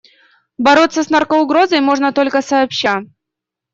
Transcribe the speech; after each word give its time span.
Бороться 0.57 1.03
с 1.03 1.11
наркоугрозой 1.11 1.79
можно 1.79 2.11
только 2.11 2.41
сообща. 2.41 3.03